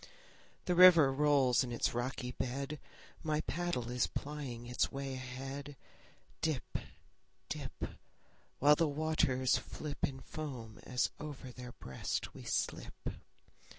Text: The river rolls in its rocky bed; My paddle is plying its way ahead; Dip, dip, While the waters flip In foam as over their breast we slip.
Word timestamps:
The 0.65 0.73
river 0.73 1.13
rolls 1.13 1.63
in 1.63 1.71
its 1.71 1.93
rocky 1.93 2.31
bed; 2.31 2.79
My 3.21 3.41
paddle 3.41 3.91
is 3.91 4.07
plying 4.07 4.65
its 4.65 4.91
way 4.91 5.13
ahead; 5.13 5.75
Dip, 6.41 6.79
dip, 7.49 7.83
While 8.57 8.75
the 8.75 8.87
waters 8.87 9.59
flip 9.59 9.99
In 10.03 10.19
foam 10.19 10.79
as 10.87 11.11
over 11.19 11.51
their 11.51 11.73
breast 11.73 12.33
we 12.33 12.41
slip. 12.41 13.09